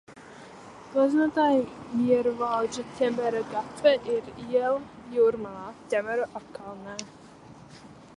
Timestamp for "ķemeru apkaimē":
5.93-6.97